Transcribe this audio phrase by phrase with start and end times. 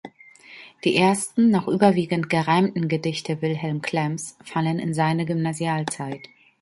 [0.83, 6.27] Die ersten, noch überwiegend gereimten Gedichte Wilhelm Klemms fallen in seine Gymnasialzeit.